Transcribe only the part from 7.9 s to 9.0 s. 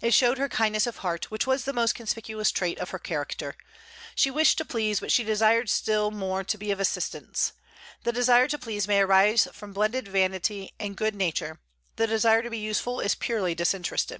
The desire to please may